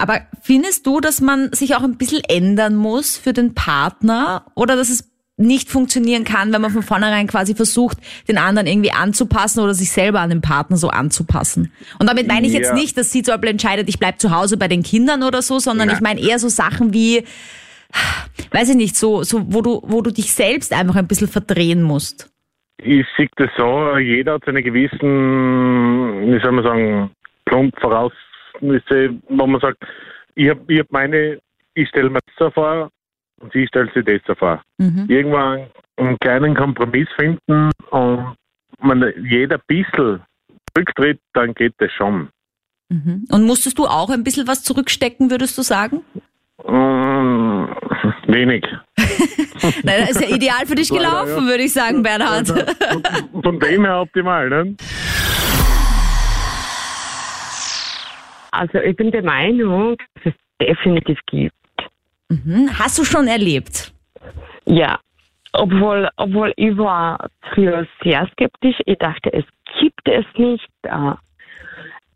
[0.00, 4.76] aber findest du, dass man sich auch ein bisschen ändern muss für den Partner oder
[4.76, 9.60] dass es nicht funktionieren kann, wenn man von vornherein quasi versucht, den anderen irgendwie anzupassen
[9.60, 11.72] oder sich selber an den Partner so anzupassen.
[11.98, 12.58] Und damit meine ich ja.
[12.60, 15.40] jetzt nicht, dass sie zum Beispiel entscheidet, ich bleib zu Hause bei den Kindern oder
[15.40, 15.94] so, sondern ja.
[15.94, 17.24] ich meine eher so Sachen wie,
[18.50, 21.82] weiß ich nicht, so, so wo du, wo du dich selbst einfach ein bisschen verdrehen
[21.82, 22.30] musst.
[22.78, 27.10] Ich sehe das so, jeder hat seine gewissen, wie soll man sagen,
[27.46, 29.78] Grundvoraussetzungen, wo man sagt,
[30.34, 31.38] ich habe ich hab meine,
[31.74, 32.90] ich stelle mir das so vor,
[33.40, 34.62] und sie stellt sich das vor.
[34.78, 35.06] Mhm.
[35.08, 38.36] Irgendwann einen kleinen Kompromiss finden und
[38.80, 40.22] man jeder ein bisschen
[40.74, 42.28] zurücktritt, dann geht das schon.
[42.88, 43.26] Mhm.
[43.30, 46.02] Und musstest du auch ein bisschen was zurückstecken, würdest du sagen?
[46.66, 47.66] Mm,
[48.26, 48.64] wenig.
[49.82, 52.48] Nein, das ist ja ideal für dich gelaufen, würde ich sagen, Bernhard.
[52.48, 54.76] Von, von dem her optimal, ne?
[58.50, 61.54] Also ich bin der Meinung, dass es definitiv gibt.
[62.28, 62.70] Mhm.
[62.78, 63.92] Hast du schon erlebt?
[64.66, 64.98] Ja,
[65.52, 68.76] obwohl, obwohl ich war früher sehr skeptisch.
[68.84, 69.44] Ich dachte, es
[69.80, 70.68] gibt es nicht.
[70.82, 71.14] Äh,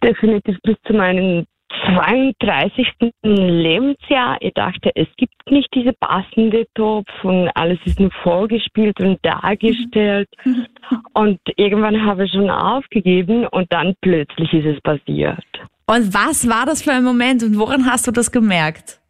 [0.02, 1.46] definitiv bis zu meinem
[1.86, 2.86] 32.
[3.22, 4.36] Lebensjahr.
[4.40, 10.28] Ich dachte, es gibt nicht diese passende Topf und alles ist nur vorgespielt und dargestellt.
[10.44, 10.66] Mhm.
[11.14, 15.44] Und irgendwann habe ich schon aufgegeben und dann plötzlich ist es passiert.
[15.86, 19.01] Und was war das für ein Moment und woran hast du das gemerkt?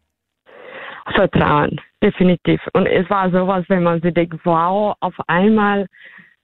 [1.11, 2.61] Vertrauen, definitiv.
[2.73, 5.87] Und es war sowas, wenn man sich denkt, wow, auf einmal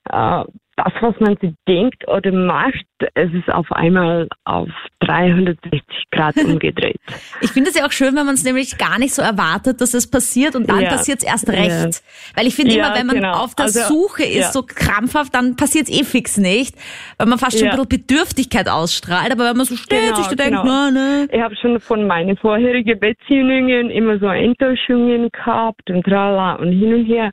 [0.10, 0.43] äh,
[0.80, 4.70] das, was man sich denkt oder macht, es ist auf einmal auf
[5.02, 6.98] 360 Grad umgedreht.
[7.42, 9.94] ich finde es ja auch schön, wenn man es nämlich gar nicht so erwartet, dass
[9.94, 10.89] es passiert und dann ja.
[10.89, 11.70] passiert es erst recht.
[11.70, 12.36] Ja.
[12.36, 13.34] Weil ich finde ja, immer, wenn man genau.
[13.34, 16.76] auf der also, Suche ist, so krampfhaft, dann passiert es eh fix nicht,
[17.18, 19.32] weil man fast schon ein bisschen Bedürftigkeit ausstrahlt.
[19.32, 20.63] Aber wenn man so steht, genau, sich denkt, genau.
[20.63, 21.28] na, ne.
[21.32, 26.94] Ich habe schon von meinen vorherigen Beziehungen immer so Enttäuschungen gehabt und trala und hin
[26.94, 27.32] und her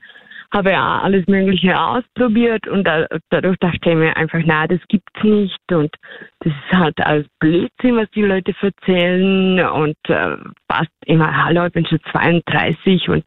[0.57, 5.23] habe ja alles Mögliche ausprobiert und da, dadurch dachte ich mir einfach, na, das gibt's
[5.23, 5.95] nicht und
[6.41, 10.37] das ist halt alles Blödsinn, was die Leute erzählen und äh,
[10.71, 13.25] fast immer, hallo, ich bin schon 32 und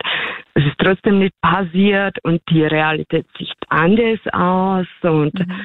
[0.55, 5.61] es ist trotzdem nicht passiert und die Realität sieht anders aus und mhm.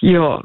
[0.00, 0.42] ja,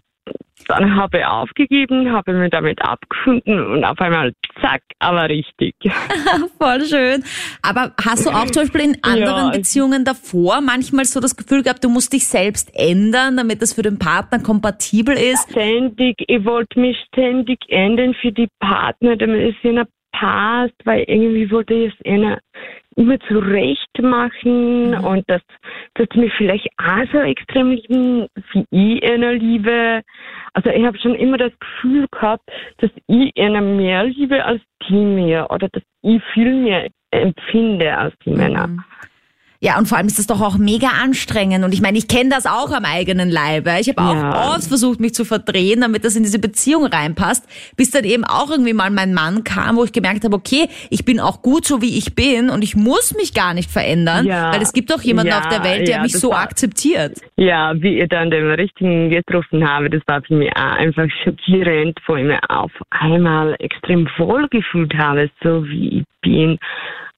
[0.68, 5.76] dann habe ich aufgegeben, habe mich damit abgefunden und auf einmal zack, aber richtig.
[6.60, 7.24] Voll schön.
[7.62, 9.52] Aber hast du auch zum Beispiel in anderen ja.
[9.52, 13.84] Beziehungen davor manchmal so das Gefühl gehabt, du musst dich selbst ändern, damit das für
[13.84, 15.52] den Partner kompatibel ist?
[15.52, 19.86] Ständig, ich wollte mich ständig ändern für die Partner, damit es ihnen
[20.20, 22.38] passt, weil irgendwie wollte ich es ihnen
[22.96, 25.04] immer zurecht machen mhm.
[25.04, 25.42] und dass,
[25.96, 30.02] dass mich vielleicht auch so extrem lieben, wie ich einer liebe.
[30.54, 34.94] Also ich habe schon immer das Gefühl gehabt, dass ich einer mehr liebe als die
[34.94, 38.68] mir oder dass ich viel mehr empfinde als die Männer.
[38.68, 38.84] Mhm.
[39.66, 41.66] Ja, und vor allem ist das doch auch mega anstrengend.
[41.66, 43.72] Und ich meine, ich kenne das auch am eigenen Leibe.
[43.82, 44.54] Ich habe auch ja.
[44.54, 48.52] oft versucht, mich zu verdrehen, damit das in diese Beziehung reinpasst, bis dann eben auch
[48.52, 51.82] irgendwie mal mein Mann kam, wo ich gemerkt habe, okay, ich bin auch gut so,
[51.82, 54.54] wie ich bin und ich muss mich gar nicht verändern, ja.
[54.54, 57.20] weil es gibt doch jemanden ja, auf der Welt, der mich so war, akzeptiert.
[57.36, 61.98] Ja, wie ihr dann den richtigen getroffen habe, das war für mich auch einfach schockierend,
[62.06, 66.58] wo ich mich auf einmal extrem wohl gefühlt habe, so wie ich bin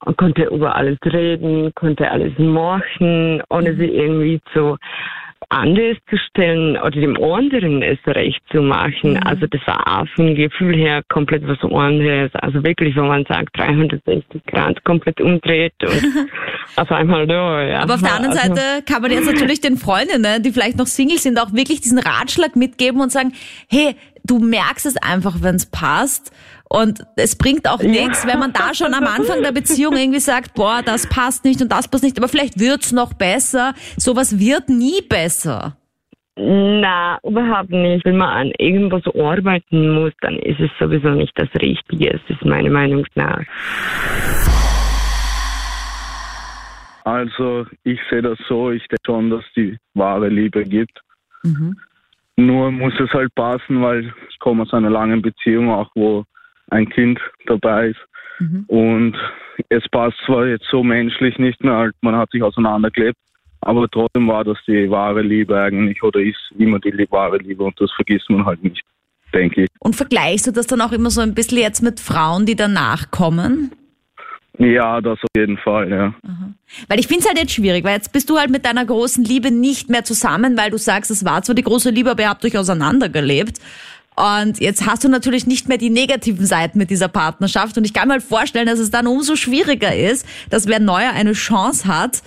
[0.05, 4.77] und konnte über alles reden, konnte alles machen, ohne sie irgendwie zu
[5.49, 9.11] anders zu stellen oder dem anderen es recht zu machen.
[9.11, 9.19] Mhm.
[9.23, 12.31] Also das war auch vom Gefühl her komplett was anderes.
[12.33, 16.29] Also wirklich, wenn man sagt 360 Grad komplett umdreht und
[16.75, 17.63] auf einmal da.
[17.63, 17.79] Ja.
[17.79, 20.87] Aber auf der anderen also, Seite kann man jetzt natürlich den Freundinnen, die vielleicht noch
[20.87, 23.31] Single sind, auch wirklich diesen Ratschlag mitgeben und sagen,
[23.69, 23.95] hey,
[24.27, 26.31] du merkst es einfach, wenn es passt.
[26.69, 28.33] Und es bringt auch nichts, ja.
[28.33, 31.71] wenn man da schon am Anfang der Beziehung irgendwie sagt, boah, das passt nicht und
[31.71, 33.73] das passt nicht, aber vielleicht wird's noch besser.
[33.95, 35.77] Sowas wird nie besser.
[36.35, 38.05] Na, überhaupt nicht.
[38.05, 42.13] Wenn man an irgendwas arbeiten muss, dann ist es sowieso nicht das Richtige.
[42.13, 43.41] Es ist meine Meinung nach.
[47.05, 50.99] Also, ich sehe das so, ich denke schon, dass die wahre Liebe gibt.
[51.43, 51.77] Mhm.
[52.37, 56.23] Nur muss es halt passen, weil ich komme aus einer langen Beziehung auch, wo
[56.69, 57.99] ein Kind dabei ist.
[58.39, 58.65] Mhm.
[58.67, 59.17] Und
[59.69, 63.17] es passt zwar jetzt so menschlich nicht mehr, halt, man hat sich auseinandergelebt,
[63.61, 67.79] aber trotzdem war das die wahre Liebe eigentlich oder ist immer die wahre Liebe und
[67.81, 68.83] das vergisst man halt nicht,
[69.33, 69.69] denke ich.
[69.79, 73.09] Und vergleichst du das dann auch immer so ein bisschen jetzt mit Frauen, die danach
[73.09, 73.71] kommen?
[74.59, 76.13] Ja, das auf jeden Fall, ja.
[76.23, 76.51] Aha.
[76.87, 79.23] Weil ich finde es halt jetzt schwierig, weil jetzt bist du halt mit deiner großen
[79.23, 82.29] Liebe nicht mehr zusammen, weil du sagst, es war zwar die große Liebe, aber ihr
[82.29, 83.59] habt euch auseinandergelebt.
[84.15, 87.77] Und jetzt hast du natürlich nicht mehr die negativen Seiten mit dieser Partnerschaft.
[87.77, 91.11] Und ich kann mir halt vorstellen, dass es dann umso schwieriger ist, dass wer neuer
[91.13, 92.23] eine Chance hat,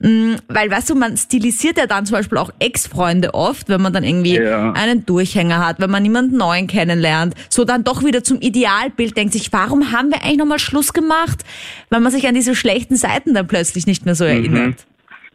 [0.00, 4.04] weil, weißt du, man stilisiert ja dann zum Beispiel auch Ex-Freunde oft, wenn man dann
[4.04, 4.72] irgendwie ja.
[4.72, 9.32] einen Durchhänger hat, wenn man niemanden neuen kennenlernt, so dann doch wieder zum Idealbild denkt
[9.32, 11.44] sich, warum haben wir eigentlich nochmal Schluss gemacht,
[11.90, 14.84] wenn man sich an diese schlechten Seiten dann plötzlich nicht mehr so erinnert.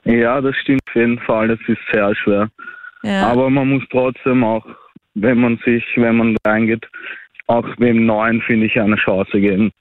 [0.04, 0.14] Mhm.
[0.14, 2.50] Ja, das stimmt auf jeden Fall, das ist sehr schwer.
[3.04, 3.28] Ja.
[3.28, 4.66] Aber man muss trotzdem auch
[5.16, 6.88] wenn man sich, wenn man reingeht,
[7.48, 9.72] auch dem Neuen, finde ich, eine Chance geben.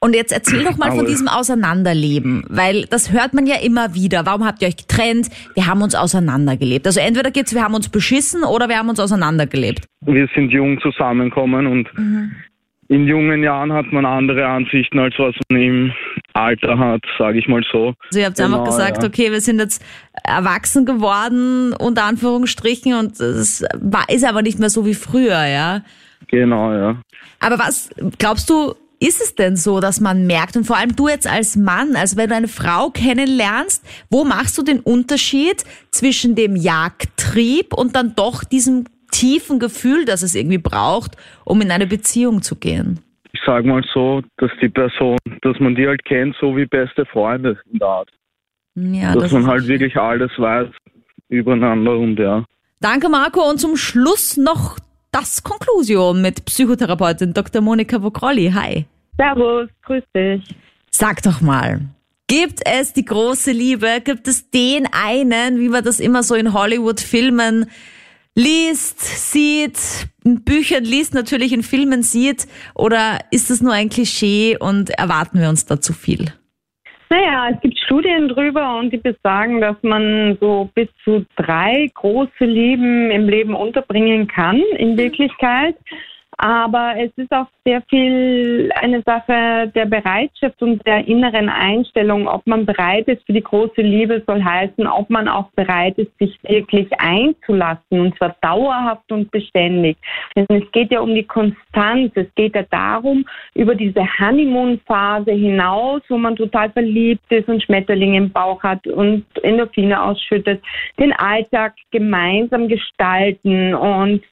[0.00, 4.26] Und jetzt erzähl doch mal von diesem Auseinanderleben, weil das hört man ja immer wieder.
[4.26, 5.28] Warum habt ihr euch getrennt?
[5.54, 6.86] Wir haben uns auseinandergelebt.
[6.86, 9.86] Also entweder geht's, wir haben uns beschissen oder wir haben uns auseinandergelebt.
[10.02, 12.30] Wir sind jung zusammengekommen und mhm.
[12.86, 15.92] in jungen Jahren hat man andere Ansichten, als was man im
[16.32, 17.94] Alter hat, sage ich mal so.
[18.06, 19.08] Also ihr habt genau, einfach gesagt, ja.
[19.08, 19.84] okay, wir sind jetzt
[20.22, 23.64] erwachsen geworden, unter Anführungsstrichen, und es
[24.08, 25.82] ist aber nicht mehr so wie früher, ja?
[26.28, 27.02] Genau, ja.
[27.40, 31.08] Aber was glaubst du, ist es denn so, dass man merkt, und vor allem du
[31.08, 36.34] jetzt als Mann, also wenn du eine Frau kennenlernst, wo machst du den Unterschied zwischen
[36.34, 41.86] dem Jagdtrieb und dann doch diesem tiefen Gefühl, das es irgendwie braucht, um in eine
[41.86, 43.00] Beziehung zu gehen?
[43.38, 47.06] ich sage mal so, dass die Person, dass man die halt kennt, so wie beste
[47.06, 48.10] Freunde in der Art.
[48.74, 50.68] Ja, dass das man halt wirklich alles weiß
[51.28, 52.44] übereinander und ja.
[52.80, 54.78] Danke Marco und zum Schluss noch
[55.10, 57.62] das Konklusion mit Psychotherapeutin Dr.
[57.62, 58.50] Monika Vogrolli.
[58.54, 58.86] Hi.
[59.16, 60.42] Servus, grüß dich.
[60.90, 61.80] Sag doch mal,
[62.26, 64.00] gibt es die große Liebe?
[64.04, 67.66] Gibt es den einen, wie man das immer so in Hollywood-Filmen
[68.34, 69.78] liest, sieht,
[70.24, 72.46] in Büchern liest, natürlich in Filmen sieht?
[72.74, 76.32] Oder ist das nur ein Klischee und erwarten wir uns da zu viel?
[77.10, 82.44] Naja, es gibt Studien drüber und die besagen, dass man so bis zu drei große
[82.44, 85.76] Lieben im Leben unterbringen kann, in Wirklichkeit.
[86.40, 92.46] Aber es ist auch sehr viel eine Sache der Bereitschaft und der inneren Einstellung, ob
[92.46, 96.38] man bereit ist für die große Liebe, soll heißen, ob man auch bereit ist, sich
[96.44, 99.96] wirklich einzulassen und zwar dauerhaft und beständig.
[100.36, 106.02] Denn es geht ja um die Konstanz, es geht ja darum, über diese Honeymoon-Phase hinaus,
[106.08, 110.62] wo man total verliebt ist und Schmetterlinge im Bauch hat und Endorphine ausschüttet,
[111.00, 114.22] den Alltag gemeinsam gestalten und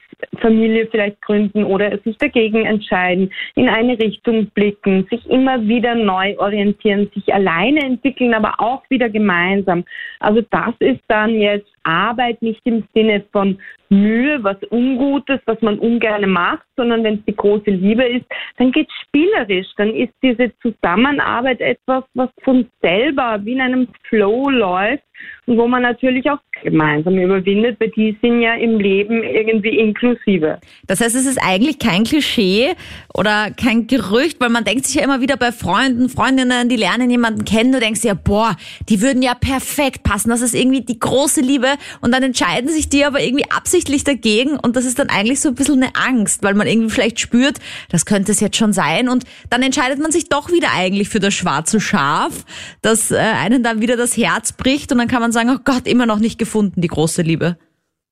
[0.41, 6.37] Familie vielleicht gründen oder sich dagegen entscheiden, in eine Richtung blicken, sich immer wieder neu
[6.39, 9.85] orientieren, sich alleine entwickeln, aber auch wieder gemeinsam.
[10.21, 15.79] Also das ist dann jetzt Arbeit nicht im Sinne von Mühe, was Ungutes, was man
[15.79, 18.27] ungern macht, sondern wenn es die große Liebe ist,
[18.59, 24.51] dann geht spielerisch, dann ist diese Zusammenarbeit etwas, was von selber wie in einem Flow
[24.51, 25.05] läuft
[25.47, 30.59] und wo man natürlich auch gemeinsam überwindet, weil die sind ja im Leben irgendwie inklusive.
[30.87, 32.75] Das heißt, es ist eigentlich kein Klischee
[33.15, 37.11] oder kein Gerücht, weil man denkt sich ja immer wieder bei Freunden, Freundinnen, die lernen
[37.11, 38.57] jemanden kennen, du denkst ja, boah,
[38.89, 41.69] die würden ja perfekt passen, das ist irgendwie die große Liebe
[42.01, 45.51] und dann entscheiden sich die aber irgendwie absichtlich dagegen und das ist dann eigentlich so
[45.51, 47.59] ein bisschen eine Angst, weil man irgendwie vielleicht spürt,
[47.91, 51.21] das könnte es jetzt schon sein und dann entscheidet man sich doch wieder eigentlich für
[51.21, 52.45] das schwarze Schaf,
[52.83, 55.87] das äh, einen dann wieder das Herz bricht und dann kann man sagen, oh Gott,
[55.87, 57.57] immer noch nicht gefunden, die große Liebe.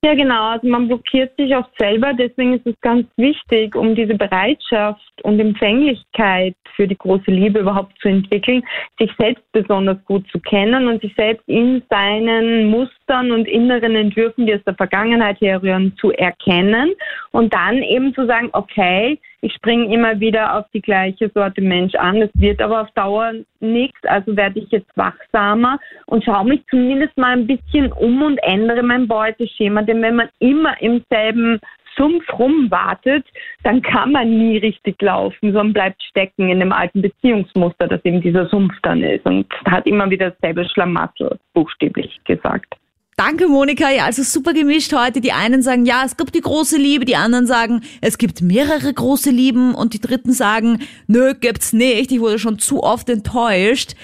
[0.05, 0.50] Ja, genau.
[0.50, 2.12] Also man blockiert sich oft selber.
[2.12, 7.98] Deswegen ist es ganz wichtig, um diese Bereitschaft und Empfänglichkeit für die große Liebe überhaupt
[8.00, 8.62] zu entwickeln,
[8.98, 14.46] sich selbst besonders gut zu kennen und sich selbst in seinen Mustern und inneren Entwürfen,
[14.46, 16.92] die aus der Vergangenheit herrühren, zu erkennen
[17.31, 21.94] und dann eben zu sagen, okay, ich springe immer wieder auf die gleiche Sorte Mensch
[21.96, 22.22] an.
[22.22, 27.14] Es wird aber auf Dauer nichts, also werde ich jetzt wachsamer und schaue mich zumindest
[27.18, 29.83] mal ein bisschen um und ändere mein Beuteschema.
[29.83, 31.61] Denn wenn man immer im selben
[31.97, 33.25] Sumpf rumwartet,
[33.63, 38.21] dann kann man nie richtig laufen, sondern bleibt stecken in dem alten Beziehungsmuster, das eben
[38.21, 42.75] dieser Sumpf dann ist und hat immer wieder dasselbe Schlamassel, buchstäblich gesagt.
[43.17, 43.91] Danke, Monika.
[43.91, 45.21] Ja, also super gemischt heute.
[45.21, 48.93] Die einen sagen, ja, es gibt die große Liebe, die anderen sagen, es gibt mehrere
[48.93, 52.11] große Lieben und die dritten sagen, nö, gibt's nicht.
[52.11, 53.95] Ich wurde schon zu oft enttäuscht.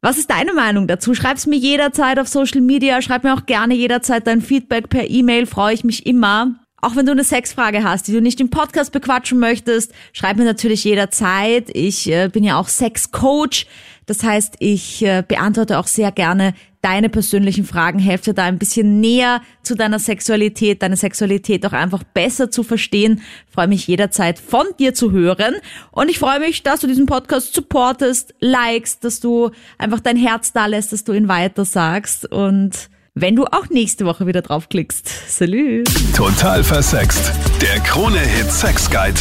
[0.00, 1.14] Was ist deine Meinung dazu?
[1.14, 3.00] Schreib's mir jederzeit auf Social Media.
[3.00, 5.46] Schreib mir auch gerne jederzeit dein Feedback per E-Mail.
[5.46, 6.56] Freue ich mich immer.
[6.84, 10.44] Auch wenn du eine Sexfrage hast, die du nicht im Podcast bequatschen möchtest, schreib mir
[10.44, 11.70] natürlich jederzeit.
[11.74, 13.66] Ich äh, bin ja auch Sexcoach.
[14.06, 18.98] Das heißt, ich äh, beantworte auch sehr gerne deine persönlichen Fragen, helfe da ein bisschen
[18.98, 23.22] näher zu deiner Sexualität, deine Sexualität auch einfach besser zu verstehen.
[23.48, 25.54] Freue mich jederzeit von dir zu hören
[25.92, 30.52] und ich freue mich, dass du diesen Podcast supportest, likest, dass du einfach dein Herz
[30.52, 35.08] da lässt, dass du ihn weiter sagst und wenn du auch nächste Woche wieder draufklickst.
[35.28, 35.84] Salü.
[36.16, 37.32] Total versext.
[37.60, 39.20] Der Krone-Hit Sex Guide.